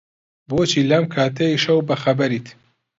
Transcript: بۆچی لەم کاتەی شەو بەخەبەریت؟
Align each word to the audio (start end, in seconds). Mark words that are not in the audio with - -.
بۆچی 0.49 0.81
لەم 0.89 1.03
کاتەی 1.13 1.61
شەو 1.63 1.79
بەخەبەریت؟ 1.87 2.47